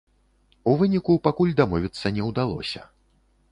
У 0.71 0.73
выніку, 0.79 1.17
пакуль 1.27 1.53
дамовіцца 1.61 2.13
не 2.19 2.27
ўдалося. 2.31 2.81